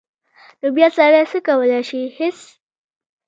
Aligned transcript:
نو 0.61 0.67
بیا 0.75 0.87
سړی 0.97 1.23
څه 1.31 1.39
کولی 1.47 1.81
شي 1.89 2.01
هېڅ. 2.17 2.39